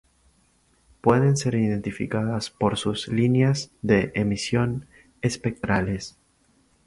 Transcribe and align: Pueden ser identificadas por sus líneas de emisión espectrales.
Pueden 1.01 1.37
ser 1.37 1.53
identificadas 1.53 2.49
por 2.49 2.75
sus 2.75 3.07
líneas 3.07 3.69
de 3.83 4.11
emisión 4.15 4.87
espectrales. 5.21 6.17